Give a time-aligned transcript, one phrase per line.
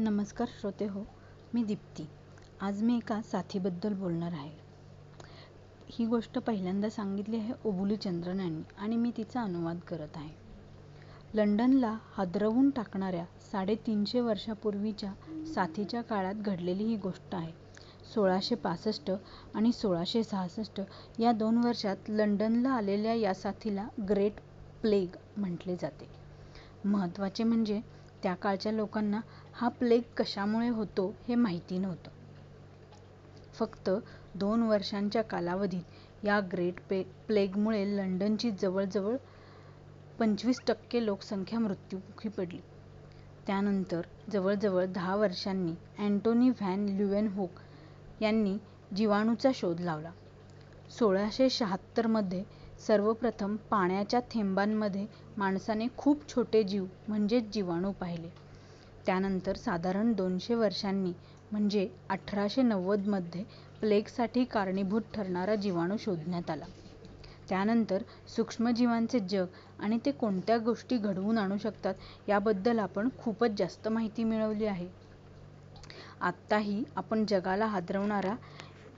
[0.00, 1.00] नमस्कार श्रोते हो
[1.54, 2.06] मी दीप्ती.
[2.60, 4.50] आज मी एका साथीबद्दल बोलणार आहे.
[5.90, 10.30] ही गोष्ट पहिल्यांदा सांगितली आहे ओबुली चंद्रन यांनी आणि मी तिचा अनुवाद करत आहे.
[11.34, 15.12] लंडनला हादरवून टाकणाऱ्या साडेतीनशे वर्षापूर्वीच्या
[15.54, 17.52] साथीच्या काळात घडलेली ही गोष्ट आहे.
[18.14, 19.10] सोळाशे पासष्ट
[19.54, 20.80] आणि सोळाशे सहासष्ट
[21.18, 24.32] या दोन वर्षात लंडनला आलेल्या या साथीला ग्रेट
[24.82, 26.08] प्लेग म्हटले जाते.
[26.84, 27.80] महत्त्वाचे म्हणजे
[28.22, 29.20] त्या काळच्या लोकांना
[29.54, 32.10] हा प्लेग कशामुळे होतो हे माहिती नव्हतं.
[33.54, 33.90] फक्त
[34.34, 36.80] दोन वर्षांच्या कालावधीत या ग्रेट
[37.26, 39.16] प्लेगमुळे लंडनची जवळजवळ
[40.18, 42.60] पंचवीस टक्के लोकसंख्या मृत्युमुखी पडली.
[43.46, 44.00] त्यानंतर
[44.32, 47.60] जवळजवळ दहा वर्षांनी अँटोनी व्हॅन ल्युएनहोक
[48.22, 48.56] यांनी
[48.96, 50.10] जीवाणूचा शोध लावला.
[50.98, 52.42] सोळाशे शहात्तरमध्ये
[52.86, 55.06] सर्वप्रथम पाण्याच्या थेंबांमध्ये
[55.36, 58.28] माणसाने खूप छोटे जीव म्हणजेच जीवाणू पाहिले.
[59.06, 61.12] त्यानंतर साधारण दोनशे वर्षांनी
[61.52, 63.44] म्हणजे अठराशे नव्वदमध्ये
[63.82, 66.64] प्लेगसाठी कारणीभूत ठरणारा जीवाणू शोधण्यात आला.
[67.48, 69.46] त्यानंतर सूक्ष्मजीवांचे जग
[69.78, 71.94] आणि ते कोणत्या गोष्टी घडवून आणू शकतात
[72.28, 74.88] याबद्दल आपण खूपच जास्त माहिती मिळवली आहे.
[76.20, 78.34] आत्ताही आपण जगाला हादरवणारा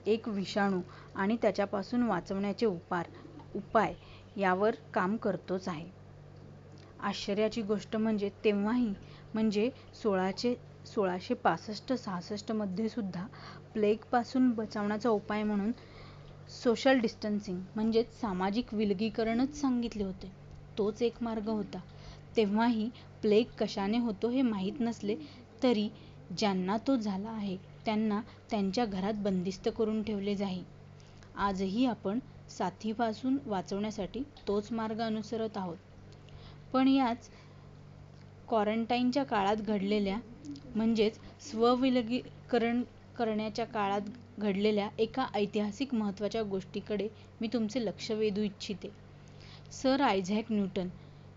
[0.06, 0.80] एक विषाणू
[1.14, 3.94] आणि त्याच्यापासून वाचण्याचे उपाय
[4.36, 5.90] यावर काम करतोच आहे.
[7.02, 8.92] आश्चर्याची गोष्ट म्हणजे तेव्हाही
[9.34, 9.68] म्हणजे
[10.86, 13.26] सोळाशे पासष्ट सहासष्टमध्ये सुद्धा
[13.74, 15.70] प्लेगपासून बचावण्याचा उपाय म्हणून
[16.52, 20.30] सोशल डिस्टन्सिंग म्हणजेच सामाजिक विलगीकरणच सांगितले होते.
[20.78, 21.78] तोच एक मार्ग होता.
[22.36, 22.88] तेव्हाही
[23.22, 25.16] प्लेग कशाने होतो हे माहीत नसले
[25.62, 25.88] तरी
[26.38, 30.62] ज्यांना तो झाला आहे त्यांना त्यांच्या घरात बंदिस्त करून ठेवले जाई.
[31.38, 32.18] आजही आपण
[32.50, 35.76] साथीपासून वाचण्यासाठी तोच मार्ग अनुसरत आहोत.
[36.72, 37.28] पण याच
[38.48, 40.16] क्वारंटाईनच्या काळात घडलेल्या
[40.74, 42.82] म्हणजेच स्वविलगीकरण
[43.16, 44.00] करण्याच्या काळात
[44.38, 47.08] घडलेल्या एका ऐतिहासिक महत्त्वाच्या गोष्टीकडे
[47.40, 48.90] मी तुमचे लक्ष वेधू इच्छिते.
[49.72, 50.88] सर आयझॅक न्यूटन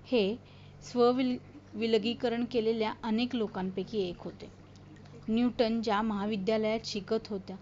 [0.07, 0.35] हे
[0.83, 1.37] स्वविल
[1.73, 4.49] विलगीकरण केलेल्या अनेक लोकांपैकी एक होते.
[5.27, 7.55] न्यूटन ज्या महाविद्यालयात शिकत होत्या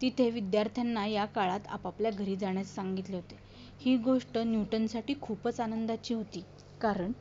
[0.00, 3.36] तिथे विद्यार्थ्यांना या काळात आपापल्या घरी जाण्यास सांगितले होते.
[3.80, 6.44] ही गोष्ट न्यूटनसाठी खूपच आनंदाची होती
[6.80, 7.12] कारण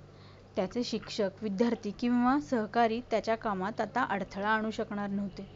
[0.55, 5.47] त्याचे शिक्षक, विद्यार्थी किंवा सहकारी त्याच्या कामात आता अडथळा आणू शकणार नव्हते.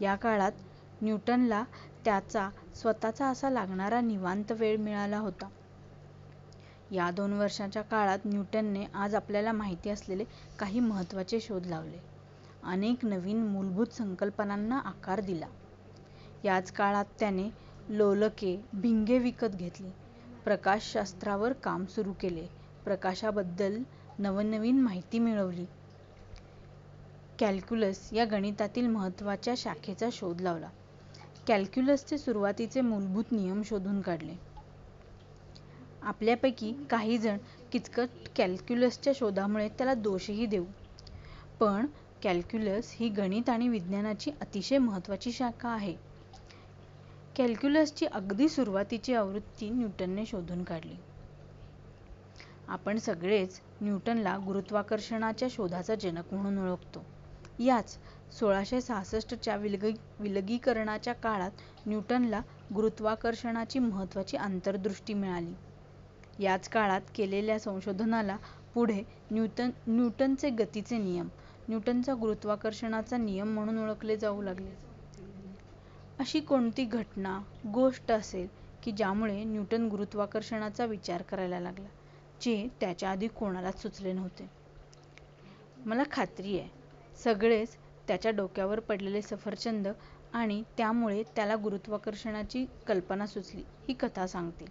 [0.00, 0.52] या काळात
[1.02, 1.64] न्यूटनला
[2.04, 5.48] त्याचा स्वतःचा असा लागणारा निवांत वेळ मिळाला होता.
[6.90, 10.24] या दोन वर्षांच्या काळात न्यूटनने आज आपल्याला माहिती असलेले
[10.58, 11.98] काही महत्त्वाचे शोध लावले.
[12.62, 15.46] अनेक नवीन मूलभूत संकल्पनांना आकार दिला.
[16.44, 17.48] याच काळात त्याने
[17.88, 19.90] लोलके, भिंगे विकत घेतली.
[20.44, 22.46] प्रकाशशास्त्रावर काम सुरू केले.
[22.84, 23.82] प्रकाशाबद्दल
[24.18, 25.64] नवनवीन माहिती मिळवली.
[27.38, 30.68] कॅल्क्युलस या गणितातील महत्त्वाच्या शाखेचा शोध लावला.
[31.46, 34.32] कॅल्क्युलसचे सुरुवातीचे मूलभूत नियम शोधून काढले.
[36.02, 37.36] आपल्यापैकी काहीजण
[37.72, 40.64] किचकट कॅल्क्युलसच्या शोधामुळे त्याला दोषही देऊ.
[41.60, 41.86] पण
[42.22, 45.94] कॅल्क्युलस ही गणित आणि विज्ञानाची अतिशय महत्त्वाची शाखा आहे.
[47.36, 50.96] कॅल्क्युलसची अगदी सुरुवातीची आवृत्ती न्यूटनने शोधून काढली.
[52.72, 57.04] आपण सगळेच न्यूटनला गुरुत्वाकर्षणाच्या शोधाचा जनक म्हणून ओळखतो.
[57.58, 57.96] याच
[58.32, 62.40] सोळाशे सहासष्ट च्या विलगीकरणाच्या काळात न्यूटनला
[62.74, 65.52] गुरुत्वाकर्षणाची महत्त्वाची अंतर्दृष्टी मिळाली.
[66.38, 68.36] याच काळात केलेल्या संशोधनाला
[68.74, 71.28] पुढे न्यूटनचे गतीचे नियम,
[71.68, 74.70] न्यूटनचा गुरुत्वाकर्षणाचा नियम म्हणून ओळखले जाऊ लागले.
[76.18, 77.38] अशी कोणती घटना,
[77.72, 78.46] गोष्ट असेल
[78.82, 81.88] की ज्यामुळे न्यूटन गुरुत्वाकर्षणाचा विचार करायला लागला,
[82.42, 84.48] जे त्याच्या आधी कोणालाच सुचले नव्हते?
[85.86, 86.68] मला खात्री आहे
[87.24, 87.76] सगळेच
[88.08, 89.88] त्याच्या डोक्यावर पडलेले सफरचंद
[90.32, 94.68] आणि त्यामुळे त्याला गुरुत्वाकर्षणाची कल्पना सुचली ही कथा सांगतील.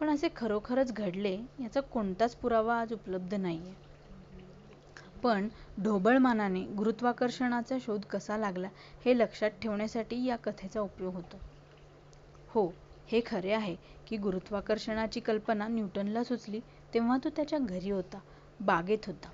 [0.00, 3.72] पण असे खरोखरच घडले याचा कोणताच पुरावा आज उपलब्ध नाहीये.
[5.22, 5.48] पण
[5.82, 8.68] ढोबळमानाने गुरुत्वाकर्षणाचा शोध कसा लागला
[9.04, 11.38] हे लक्षात ठेवण्यासाठी या कथेचा उपयोग होतो.
[12.48, 12.72] हो
[13.08, 13.76] हे खरे आहे
[14.06, 16.60] की गुरुत्वाकर्षणाची कल्पना न्यूटनला सुचली
[16.94, 18.18] तेव्हा तो त्याच्या घरी होता,
[18.60, 19.28] बागेत होता.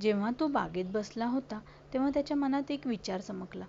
[0.00, 1.60] जेव्हा तो बागेत बसला होता
[1.92, 3.64] तेव्हा त्याच्या मनात एक विचार चमकला.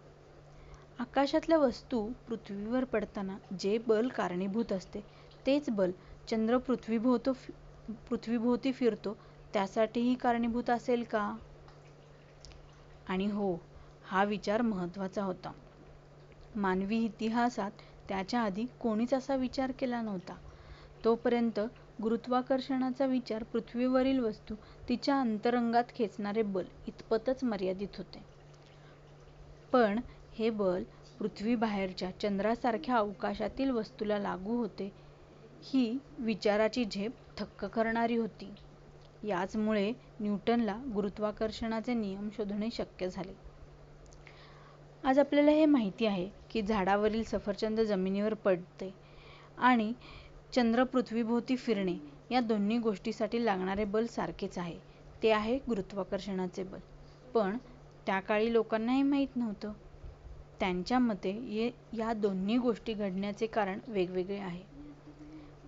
[0.99, 5.03] आकाशातल्या वस्तू पृथ्वीवर पडताना जे बल कारणीभूत असते
[5.45, 5.91] तेच बल
[6.29, 9.17] चंद्र पृथ्वीभोवती फिरतो
[9.53, 11.37] त्यासाठीही कारणीभूत असेल का?
[13.09, 13.59] आणि हो
[14.05, 15.51] हा विचार महत्त्वाचा होता.
[16.55, 17.71] मानवी इतिहासात
[18.09, 20.35] त्याच्या आधी कोणीच असा विचार केला नव्हता.
[21.05, 21.59] तोपर्यंत
[22.01, 24.55] गुरुत्वाकर्षणाचा विचार पृथ्वीवरील वस्तू
[24.89, 28.21] तिच्या अंतरंगात खेचणारे बल इतपतच मर्यादित होते.
[29.73, 29.99] पण
[30.33, 30.83] हे बल
[31.19, 34.91] पृथ्वीबाहेरच्या चंद्रासारख्या अवकाशातील वस्तूला लागू होते
[35.63, 38.53] ही विचाराची झेप थक्क करणारी होती.
[39.23, 43.33] याचमुळे न्यूटनला गुरुत्वाकर्षणाचे नियम शोधणे शक्य झाले.
[45.05, 48.89] आज आपल्याला हे माहिती आहे की झाडावरील सफरचंद जमिनीवर पडते
[49.57, 49.91] आणि
[50.53, 51.93] चंद्र पृथ्वीभोवती फिरणे
[52.31, 54.77] या दोन्ही गोष्टीसाठी लागणारे बल सारखेच आहे,
[55.23, 56.79] ते आहे गुरुत्वाकर्षणाचे बल.
[57.33, 57.57] पण
[58.05, 59.73] त्याकाळी लोकांना हे माहीत नव्हतं.
[60.59, 64.63] त्यांच्या मते ये या दोन्ही गोष्टी घडण्याचे कारण वेगवेगळे आहे.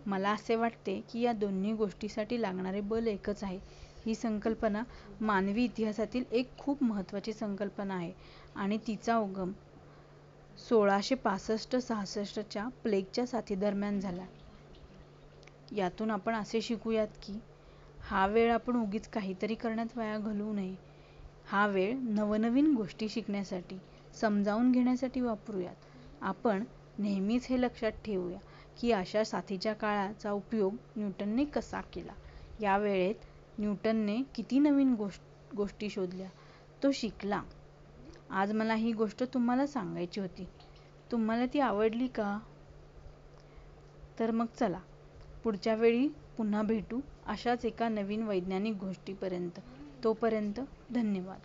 [0.05, 3.59] मला असे वाटते की या दोन्ही गोष्टीसाठी लागणारे बल एकच आहे.
[4.07, 4.83] ही संकल्पना
[5.21, 8.12] मानवी इतिहासातील एक खूप महत्त्वाची संकल्पना आहे
[8.56, 9.51] आणि तिचा उगम
[10.69, 14.25] सोळाशे पासष्ट सहासष्टच्या प्लेगच्या साथीदरम्यान झाला.
[15.71, 17.39] यातून आपण असे शिकूयात की,
[18.01, 20.75] हा वेळ आपण उगीच काहीतरी करण्यात वाया घालवू नये.
[21.45, 23.77] हा वेळ नवनवीन गोष्टी शिकण्यासाठी,
[24.21, 25.75] समजावून घेण्यासाठी वापरूयात.
[26.21, 26.63] आपण
[26.98, 28.39] नेहमीच हे लक्षात ठेवूया
[28.81, 32.13] की अशा साथीच्या काळाचा उपयोग न्यूटनने कसा केला.
[32.62, 33.15] या वेळेत
[33.59, 34.95] न्यूटनने किती नवीन
[35.56, 36.30] गोष्टी शोधल्या,
[36.83, 37.42] तो शिकला.
[38.30, 40.48] आज मला ही गोष्ट तुम्हाला सांगायची होती.
[41.12, 42.39] तुम्हाला ती आवडली का?
[44.19, 44.80] तर मग चला,
[45.44, 46.07] पुढच्या वेळी
[46.38, 49.59] पुन्हा भेटू अशाच एका नवीन वैज्ञानिक गोष्टीपर्यंत.
[50.04, 50.59] तोपर्यंत
[50.94, 51.39] धन्यवाद.